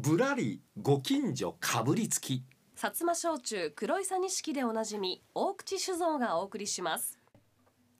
[0.00, 2.44] ぶらりご近所かぶりつき。
[2.76, 7.18] 薩摩焼酎黒いさ錦でおなじみ大口酒造がお送りします。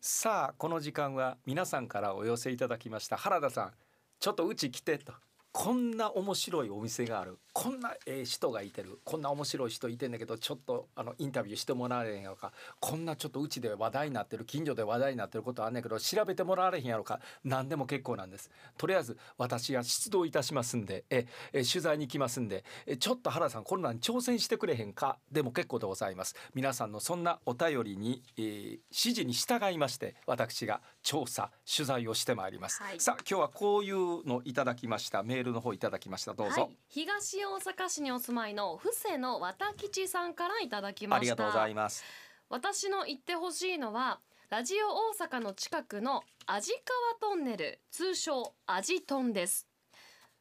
[0.00, 3.72] さあこの時間は皆さんからお寄せいただきました原田さん。
[4.20, 5.12] ちょっとうち来てと
[5.60, 7.36] こんな面白いお店がある。
[7.52, 9.00] こんなええ人がいてる。
[9.02, 12.52] こんな面白い人いてんだけどちょっとあのインタビューしてもらわれへんやろか。
[12.78, 14.44] こんなちょっとうちで話題になってる。
[14.44, 17.18] 近所で話題になってることあんねんけど調べてもらわれへんやろか。
[17.42, 18.52] 何でも結構なんです。
[18.76, 25.18] とりあえず私が出動いたしますんでええ取材に来ますんでえちょっと原さんこんなんに挑戦してくれへんか？
[25.32, 26.36] でも結構でございます。
[26.54, 33.00] 皆さんのそんなお便りに、えー指示に従いまして私が調査取材をしてまいります、はい。
[33.00, 35.24] さあ今日はこういうのいただきました。
[35.24, 36.34] メールの方いただきました。
[36.34, 41.20] どうぞ、はい、東大阪市にお住まいの布施の綿吉さんからいただきました。
[41.20, 42.04] ありがとうございます。
[42.48, 44.20] 私の言ってほしいのは
[44.50, 46.72] ラジオ大阪の近くの味
[47.20, 49.68] 川トンネル通称味トンです。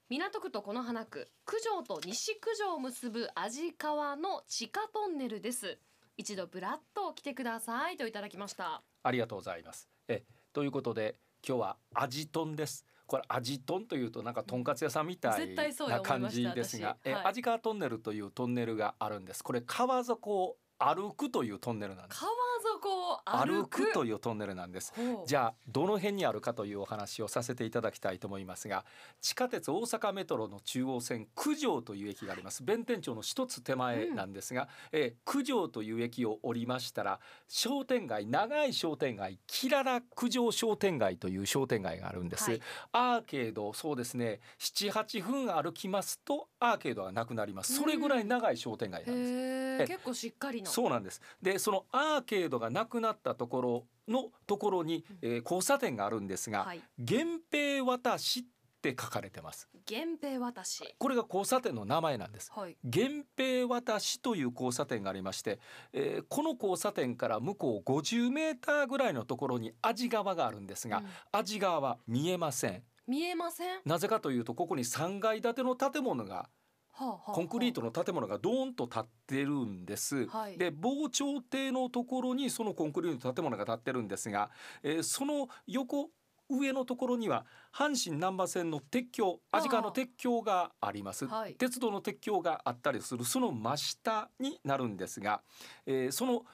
[0.10, 5.78] 港区と此花区九条と西九条を結ぶ味川の地下トンネルです。
[6.16, 8.82] 一度ブラッと来てくださいといただきました。
[9.04, 9.90] ありがとうございます。
[10.08, 19.44] えということで今日は味豚ですこれ味豚というとなんかとんかつ屋さんみたいな感じですが、え味川トンネルというトンネルがあるんです。
[19.44, 22.20] これ川底を歩くというトンネルなんです。
[22.22, 22.32] 川
[22.80, 24.94] 底を歩歩くくというトンネルなんです。
[25.26, 28.86] じゃあどの辺にあるかというお話をさせていただきたいと思いますが
[29.22, 32.64] 地下鉄大阪メトロの中央線九条という駅があります。
[32.64, 42.62] 弁天町の一つ手前なんですが、えー九条という駅を降りましたら商店街長い商店街キララ九条商店街という商店街があるんです、はい。
[42.92, 44.40] アーケードそうですね。
[44.60, 47.76] 78分歩きますとアーケードがなくなります。
[47.76, 49.92] それぐらい長い商店街なんです。
[49.92, 51.22] 結構しっかりのそうなんです。
[51.42, 58.44] で、そのアーケードがなくなったところのところに、えー交差点があるんですが、はい源平渡しっ
[58.82, 59.68] て書かれてます。
[59.90, 62.52] 源平渡しこれが交差点の名前なんです。
[62.54, 65.60] はい源平渡しという交差点がありまして、
[65.94, 72.84] えーこの交差点から向こう50メーターぐらいのところに味川があるんですが、うん味川は見えません。
[73.08, 73.82] 見えません？
[73.86, 76.50] なぜかというとここに3階建ての建物が
[76.98, 80.26] コンクリートの建物がドーンと建ってるんです。
[80.28, 80.58] はい。
[80.58, 84.50] で防潮堤のところにそのコンクリートの建物が建ってるんですが、
[84.84, 86.10] えーその横
[86.50, 91.56] 上のところには阪神難波線の鉄橋ああ味川の鉄橋があります、はい。
[91.56, 95.42] 鉄道の鉄橋があったりするその真下になるんですが、
[95.86, 96.46] えーその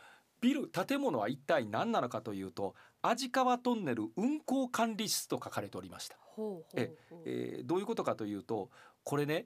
[0.41, 6.17] ビル建物は一体何なのかというと味川トンネル運行管理室と書かれておりました。
[6.19, 7.21] ほうほうほう。
[7.25, 8.69] えーどういうことかというと
[9.03, 9.45] これね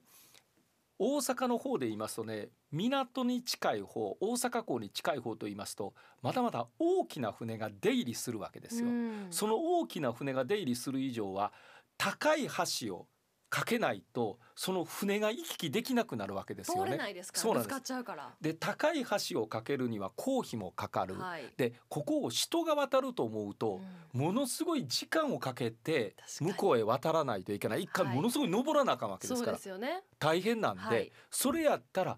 [0.99, 8.87] 大阪の方で言いますとね港に近い方大阪港に近い方と言いますとまだまだ大きな船が出入りするわけですよ。
[8.87, 11.51] うんその大きな船が出入りする以上は
[11.97, 13.07] 高い橋を
[13.49, 16.97] 架けないとその船が行き来できなくなるわけですよね。
[16.97, 18.33] ないですからぶつかっちゃうから。
[18.41, 21.17] で高い橋を架けるには公費もかかる。
[21.17, 21.53] はい。
[21.55, 23.79] でここを人が渡ると思うと、
[24.13, 27.83] ものすごい時間をかけて向こうへ渡らないといけない。
[27.83, 28.15] 一回はい。
[28.15, 30.03] ものすごい登らなあかんわけですから、ですよね。
[30.19, 31.11] 大変なんで、はい。
[31.31, 32.17] それやったら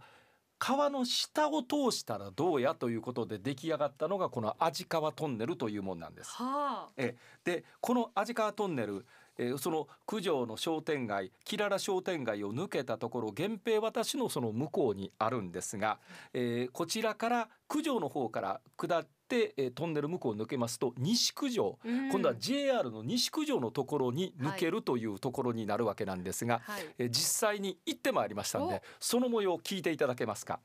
[0.59, 6.31] 川の下を通したらどうやということで出来上がったのがこの味川トンネルというものなんです。
[6.31, 7.01] はあ。
[7.46, 9.06] でこの味川トンネル、
[9.39, 15.97] えーその九条の商店街キララ商店街を抜けたところ源平渡しのその向こうにあるんですが、
[16.33, 22.09] えーこちらから九条の方から下って、えートンネル向こうを抜けますと西九条うん。
[22.09, 26.81] 今度は JR の西九条のところに抜けるというところになるわけなんですが、はい。
[26.97, 30.59] えー実際に行ってまいりましたんでその模様を聞いていただけますか？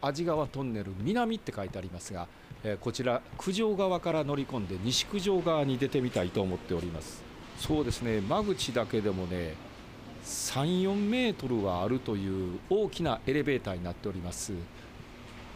[0.00, 2.28] 味川トンネル南って書いてありますが、
[2.62, 7.24] えーこちら九条側から乗り込んで西九条側に出てみたいと思っております
[7.62, 8.20] そうですね。
[8.20, 9.54] 間口だけでもね
[10.24, 14.52] 34メートルはあるという大きなエレベーターになっております。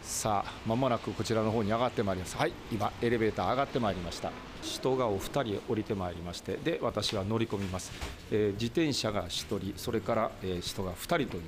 [0.01, 2.37] さあまもなくこちらの方に上がってまいります。
[2.37, 4.31] はい今エレベーター上がってまいりました。
[4.63, 7.91] 人がお二人降りてまいりましてで私は乗り込みます、
[8.31, 11.43] えー自転車が一人それから、えー人が二人という。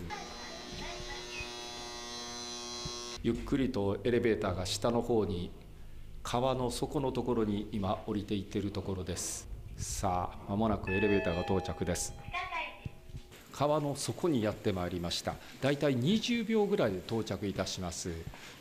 [3.24, 5.52] ゆっくりとエレベーターが下の方に
[6.22, 9.49] 川の底のところに今降りていっているところです。
[9.80, 12.14] さあまもなくエレベーターが到着です。
[13.54, 15.36] 川の底にやってまいりました。
[15.62, 18.12] だいたい20秒ぐらいで到着いたします。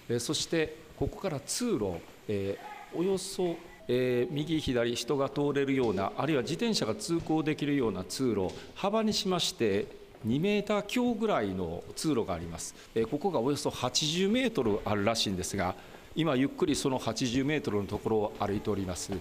[0.08, 1.96] えそしてここから通路、
[2.28, 3.56] えーおよそ、
[3.88, 9.86] えー右左人が通れるようなあるいは自転車が通行できるような通路幅にしまして
[10.24, 15.74] 2メーター強ぐらいの通路があります、えここがおよそ80メートルあるらしいんですが
[16.14, 19.12] 今ゆっくりその80メートルのところを歩いております。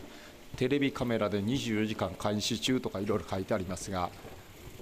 [0.56, 4.10] テレビカメラで24時間監視中とかいろいろ書いてありますが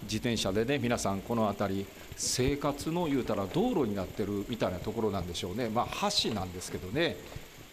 [0.03, 1.85] 自転車でね皆さんこの辺り
[2.15, 5.69] 生活の言うたら道路になってるみたいなところなんでしょうね。
[5.69, 7.17] まあ橋なんですけどね。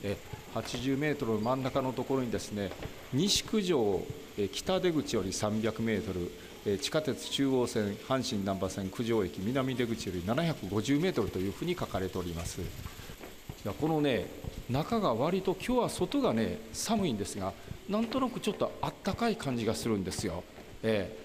[0.02, 0.16] え
[0.54, 2.70] 80メートルの真ん中のところにですね
[3.12, 4.02] 西九条
[4.52, 12.60] 北出口より300メートル地下鉄中央線阪神難波線九条駅南出口より750メートルというふうに書かれております。
[13.80, 14.26] このね
[14.68, 17.52] 中が割と今日は外がね寒いんですが
[17.88, 20.44] なんとなくちょっとあったかい感じがするんですよ、
[20.82, 21.16] え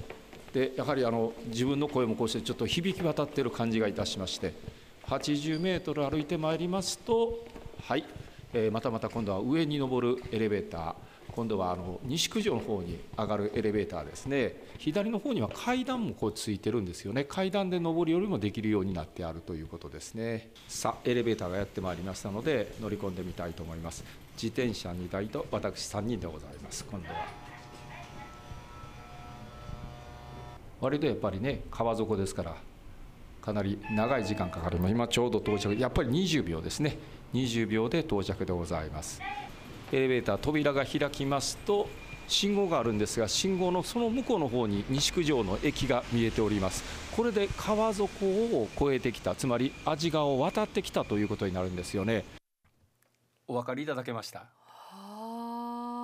[0.54, 4.78] え、でやはりあの自分の声もこうしてちょっと響き渡っている感じがいたしまして。
[5.08, 7.46] 80メートル歩いてまいりますと
[7.82, 8.04] はい。
[8.54, 10.94] えー、またまた今度は上に登るエレベーター。
[11.38, 14.56] 今度はあの西九条の方に上がるエレベーターですね。
[14.80, 17.26] 左の方には階段もこうついてるんですよね。
[17.26, 20.50] 階段で上り下りもできるようになってあるということですね。
[20.68, 24.04] さあエレベーターがやってまいりましたので乗り込んでみたいと思います。
[24.34, 26.84] 自転車2台と私3人でございます。
[26.84, 27.28] 今度は。
[30.82, 32.56] 割とやっぱりね川底ですから
[33.44, 35.80] かなり長い時間かかります今ちょうど到着。
[35.80, 36.98] やっぱり20秒ですね。
[37.36, 39.22] 20秒で到着でございます。
[39.92, 41.88] エレベーター扉が開きますと
[42.28, 46.84] 信号があるんですが信号のその向こうの方に西九条の駅が見えております。
[47.16, 52.26] これで川底を越えてきたつまり安治川を渡ってきたということになるんですよね。
[53.48, 54.48] お分かりいただけました？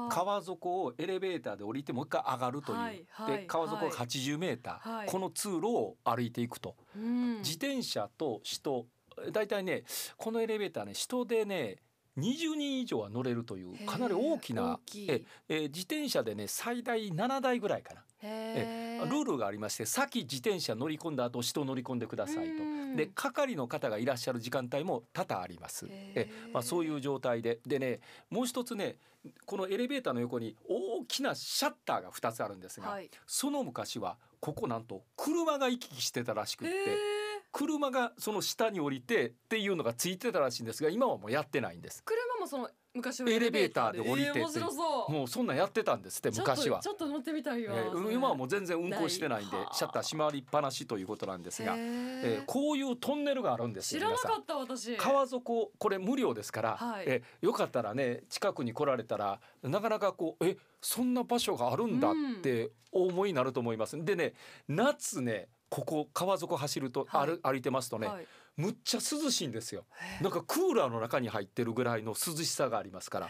[0.10, 8.86] 川底をエレベーターで降りてもう一回上がるという、はいはい、で川底80メーター、はい、この通路を歩いていくと、うん、自転車と人
[9.32, 9.84] 大体ね
[10.18, 11.78] このエレベーターね人でね
[12.18, 18.02] 20人以上は乗れるというかなり大きなええ自転車でね最大7台ぐらいかな。
[18.26, 22.64] えルールがありまして先自転車乗り込んだ後人乗り込んでくださいと。
[22.96, 25.88] で係の方がいらっしゃる時間帯も多々あります。
[25.90, 27.60] え、まあ、そういう状態で。
[27.66, 28.00] でね
[28.30, 28.98] もう一つね
[29.46, 37.23] このエレベーターの横に大きなシャッターが2つあるんですが、はい、その昔はここなんと車が行き来してたらしくって。
[37.54, 42.04] 車がその下に降りてっていうのがついてたらしいんですが今はもうやってないんです。
[42.04, 46.80] 車もその昔エレベーターで降りてって、もうそんなんやってたんですって昔は。
[46.80, 54.96] ちょっと乗ってみたいよ、えー、今はもう全然運行してないんでシャッター閉まりっぱなしということなんですが、えー、こういうトンネルがあるんですよ知らなかった私。
[54.98, 64.34] 川底これ無料ですから、はい、えー、よかったらね近くに来られたらなかなかこうえそんな場所があるんだってお思いになると思います、うん、でね
[64.68, 68.28] 夏ねここ川底走ると、はい、歩いてますとね、はい、
[68.58, 69.86] むっちゃ涼しいんですよ。
[70.22, 73.30] なんかクーラーの中に入ってるぐらいの涼しさがありますから。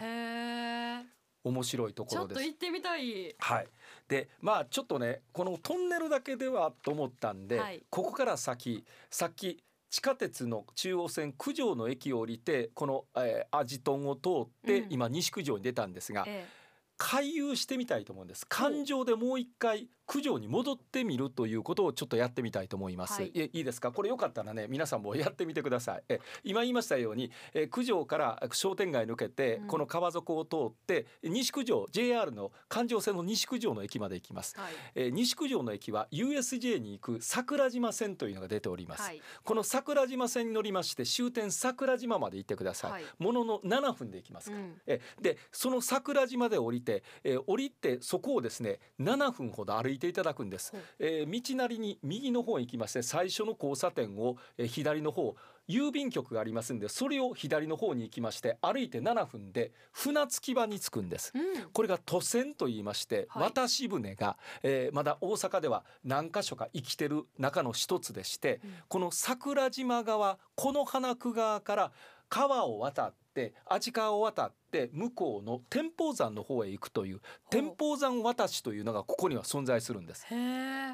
[1.42, 2.40] 面白いところです。
[2.40, 3.34] ちょっと行ってみたい。
[3.38, 3.66] はい。
[4.08, 16.64] でまあちょっとねこのトンネルだけではと思ったんで、はい、ここから先さっき地下鉄の中央線九条の駅を降りてこの、えー、アジトンを通って、うん、今西九条に出たんですが、ええ。
[16.96, 18.46] 回遊してみたいと思うんです。
[18.46, 23.92] 感情でもう一回九条に戻ってみるということをちょっとやってみたいと思います、はい、いいですか？
[23.92, 26.02] これよかったらね皆さんもやってみてください。
[26.08, 55.34] え今言いましたようにえ九条から商店街抜けて、この川底を通って西九条 JR の環状線の西九条の駅まで行きます、はい、え西九条の駅は USJ に行く桜島線というのが出ております、はい、この桜島線に乗りまして終点桜島まで行ってください、ものの7分で行きますから、うん、えでその桜島で降りて、え降りてそこをですね7分ほど歩いいていただくんです、えー、道なりに右の方へ行きまして最初の交差点を、えー、左の方
[55.68, 71.92] 郵便局がありますんでそれを左の方に行きまして歩いて7分で船着き場に着くんです、うん、これが都線と言いまして、はい、渡し船が、えー、まだ大阪では何箇所か生きてる中の一つでして、うん、この桜島側この花区側から
[72.34, 80.26] 川を渡って味川を渡って向こうの天保山の方へ行くという天保山渡しというのがここには存在するんです。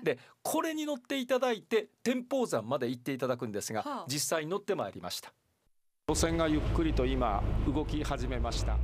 [0.05, 5.33] でこれに乗っていただいて天保山まで行っていただくんですが、はあ、実際に乗ってまいりました。
[6.07, 8.77] 路線がゆっくりと今動き始めました。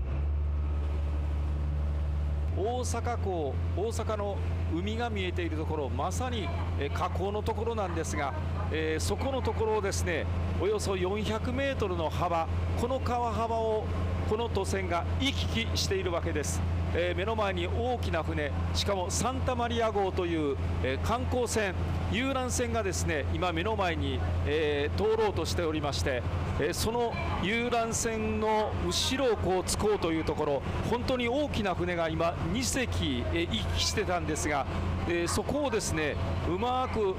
[2.56, 4.36] 大阪港大阪の
[4.74, 6.48] 海が見えているところまさに
[6.94, 8.32] 河口のところなんですが、
[8.72, 10.26] えー、そこのところをですね
[10.60, 12.48] およそ400メートルの幅
[12.80, 13.84] この川幅を
[14.28, 16.60] この渡船が行き来しているわけです、
[16.98, 21.74] えー、目の前に大きな船しかもサンタマリア号という、えー、観光船
[22.10, 26.22] 遊覧船がですね今目の前に、えー、通ろうとしておりまして、
[26.60, 27.12] えその
[27.42, 34.66] 遊覧船の後ろをこう突こうというところ本当に大きな船が今2隻、え行き来してたんですが、
[35.08, 36.16] えそこをですね
[36.48, 37.14] うまく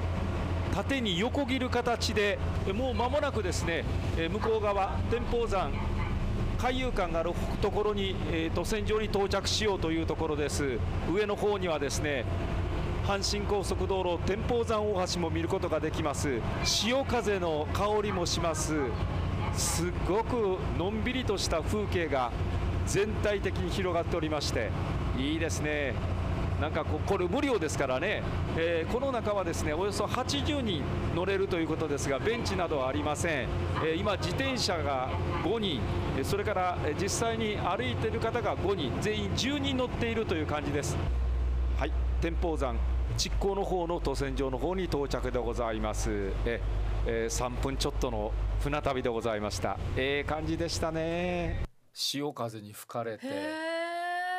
[0.74, 2.38] 縦に横切る形で
[2.74, 3.84] もう間もなくですね
[4.30, 5.72] 向こう側天保山
[6.58, 10.78] 海遊館があるところに、えー、と線上に到着しようというところです。
[11.10, 12.24] 上の方にはですね
[13.06, 16.40] 阪神高速道路天保山大橋も見ることができます。
[16.64, 18.74] 潮風の香りもします。
[19.54, 22.32] すごくのんびりとした風景が
[22.86, 24.70] 全体的に広がっておりまして
[25.16, 25.94] いいですね。
[26.60, 28.22] なんかここれ無料ですからね、
[28.56, 30.82] えー、この中はですねおよそ80人
[31.14, 33.48] 乗れるということですがベンチなどはありません、
[33.84, 35.10] えー、今自転車が
[35.44, 35.80] 5人。
[36.24, 38.92] それから実際に歩いている方が5人。
[39.00, 40.96] 全員10人乗っているという感じです。
[41.78, 41.92] はい。
[42.20, 42.76] 天保山
[43.16, 46.32] 築港の方の渡船場の方に到着でございます。
[46.44, 46.60] え、
[47.06, 49.78] えー、3分ちょっとの船旅でございました。
[49.96, 51.62] ええ感じでしたね。
[51.92, 53.26] 潮風に吹かれて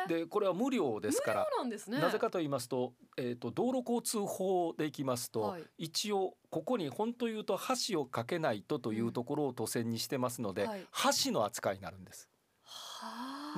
[0.08, 10.68] でこれは無料ですからなね、なぜかと言いますと,、えーと、道路交通法でいきますと、はい、一応ここに本当言うと橋を架けないとというところを都線にしてますので、うん。
[10.68, 10.86] はい、
[11.24, 12.28] 橋の扱いになるんです。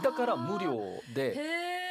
[0.02, 0.80] だから無料
[1.14, 1.81] で。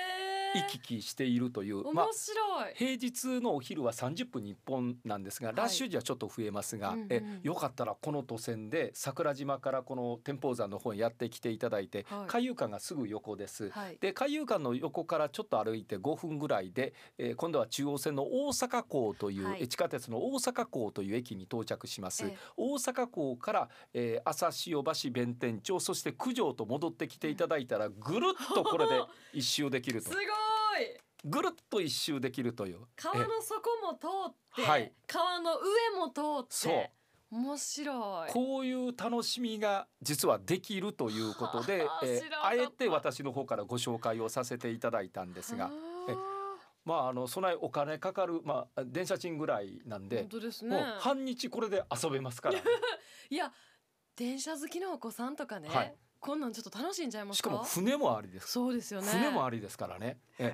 [0.55, 29.01] 行き来しているという面白い、平日のお昼は30分に1本なんですが、はい、ラッシュ時はちょっと増えますが、うんうん、えよかったらこの都線で桜島からこの天保山の方にやってきていただいて、はい、海遊館がすぐ横です、はい、で海遊館の横からちょっと歩いて5分ぐらいで、えー、今度は中央線の大阪港という、はい、地下鉄の大阪港という駅に到着します、えー、大阪港から、えー、朝潮橋弁天町そして九条と戻ってきていただいたらぐるっとこれで
[29.33, 30.09] 一周できると。
[30.11, 30.25] すごい
[31.23, 32.79] ぐるっと一周できるという。
[32.95, 36.91] 川の底も通って、はい、川の上も通って
[37.31, 38.31] 面白い。
[38.31, 45.71] こういう楽しみが実はできるということで、 えあえて私の方からご紹介をさせていただいたんですが。
[46.09, 46.15] え
[46.83, 50.81] まああの備えお金かかるまあ電車賃ぐらいなんで、本当ですね。
[50.99, 52.63] 半日これで遊べますから、ね、
[53.29, 53.53] いや
[54.15, 58.51] 電車好きのお子さんとかね、はい、こんなんちょっと楽しんじゃいますしかも船もありです。
[58.51, 59.07] そうですよね。
[59.07, 60.19] 船もありですからね。
[60.39, 60.53] え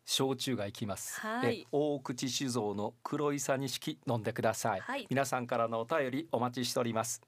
[0.04, 7.20] 焼酎がいきます、はい、大口酒造の黒いさ錦飲んでください、はい、皆さんからのお便りお待ちしております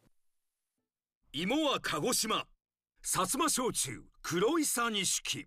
[1.35, 2.47] 芋は鹿児島。
[3.05, 5.47] 薩摩焼酎黒いさ錦。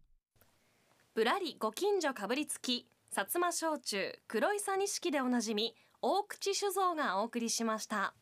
[1.16, 5.74] ぶらりご近所かぶりつき薩摩焼酎黒いさ錦でおなじみ
[6.04, 8.14] 大口酒造がお送りしました。